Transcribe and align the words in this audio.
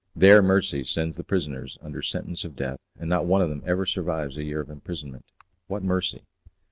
There 0.15 0.41
mercy 0.41 0.83
sends 0.83 1.15
the 1.15 1.23
prisoners 1.23 1.77
under 1.79 2.01
sentence 2.01 2.43
of 2.43 2.55
death, 2.55 2.79
and 2.99 3.07
not 3.07 3.27
one 3.27 3.43
of 3.43 3.49
them 3.51 3.61
ever 3.67 3.85
survives 3.85 4.35
a 4.35 4.43
year 4.43 4.61
of 4.61 4.71
imprisonment. 4.71 5.25
What 5.67 5.83
mercy! 5.83 6.23